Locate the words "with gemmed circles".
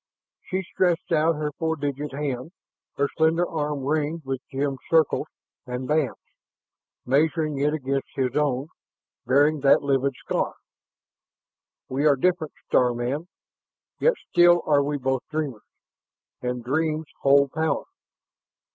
4.25-5.27